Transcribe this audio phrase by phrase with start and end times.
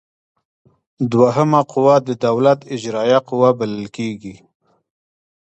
[1.11, 4.35] دوهمه قوه د دولت اجراییه قوه بلل کیږي.